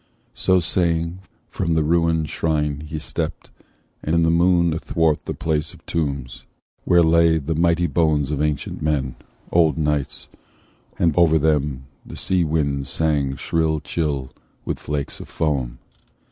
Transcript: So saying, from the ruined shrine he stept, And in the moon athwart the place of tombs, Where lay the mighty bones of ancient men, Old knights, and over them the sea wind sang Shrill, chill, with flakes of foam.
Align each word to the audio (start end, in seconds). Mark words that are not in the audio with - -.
So 0.33 0.59
saying, 0.59 1.19
from 1.47 1.75
the 1.75 1.83
ruined 1.83 2.27
shrine 2.27 2.81
he 2.87 2.97
stept, 2.97 3.51
And 4.01 4.15
in 4.15 4.23
the 4.23 4.31
moon 4.31 4.73
athwart 4.73 5.25
the 5.25 5.33
place 5.35 5.75
of 5.75 5.85
tombs, 5.85 6.47
Where 6.85 7.03
lay 7.03 7.37
the 7.37 7.53
mighty 7.53 7.85
bones 7.85 8.31
of 8.31 8.41
ancient 8.41 8.81
men, 8.81 9.15
Old 9.51 9.77
knights, 9.77 10.27
and 10.97 11.13
over 11.15 11.37
them 11.37 11.83
the 12.03 12.17
sea 12.17 12.43
wind 12.43 12.87
sang 12.87 13.35
Shrill, 13.35 13.79
chill, 13.79 14.31
with 14.65 14.79
flakes 14.79 15.19
of 15.19 15.29
foam. 15.29 15.77